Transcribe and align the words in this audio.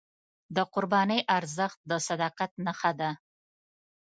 د 0.55 0.57
قربانۍ 0.73 1.19
ارزښت 1.37 1.79
د 1.89 1.91
صداقت 2.07 2.51
نښه 2.65 2.91
ده. 2.99 3.11